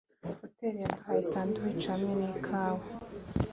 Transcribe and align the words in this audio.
hoteri 0.41 0.77
yaduhaye 0.83 1.21
sandwiches 1.31 1.87
hamwe 1.93 2.11
nikawa. 2.19 2.83